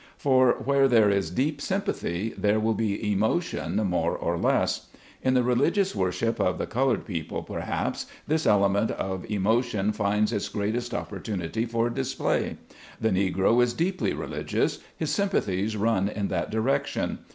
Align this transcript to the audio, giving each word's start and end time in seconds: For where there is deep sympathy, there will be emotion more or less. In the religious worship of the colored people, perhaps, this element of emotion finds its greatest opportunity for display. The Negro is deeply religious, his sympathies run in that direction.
For 0.17 0.53
where 0.53 0.87
there 0.87 1.11
is 1.11 1.29
deep 1.29 1.61
sympathy, 1.61 2.33
there 2.35 2.59
will 2.59 2.73
be 2.73 3.11
emotion 3.11 3.75
more 3.75 4.17
or 4.17 4.35
less. 4.35 4.87
In 5.21 5.35
the 5.35 5.43
religious 5.43 5.95
worship 5.95 6.39
of 6.39 6.57
the 6.57 6.65
colored 6.65 7.05
people, 7.05 7.43
perhaps, 7.43 8.07
this 8.25 8.47
element 8.47 8.89
of 8.89 9.29
emotion 9.29 9.91
finds 9.91 10.33
its 10.33 10.49
greatest 10.49 10.95
opportunity 10.95 11.65
for 11.67 11.87
display. 11.91 12.57
The 12.99 13.09
Negro 13.11 13.61
is 13.61 13.73
deeply 13.75 14.11
religious, 14.13 14.79
his 14.97 15.11
sympathies 15.11 15.77
run 15.77 16.09
in 16.09 16.29
that 16.29 16.49
direction. 16.49 17.19